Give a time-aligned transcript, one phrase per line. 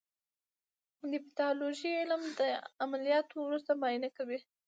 [1.11, 2.41] د پیتالوژي علم د
[2.83, 4.39] عملیاتو وروسته معاینه کوي.